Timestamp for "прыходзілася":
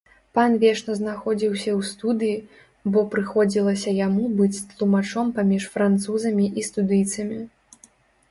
3.11-3.93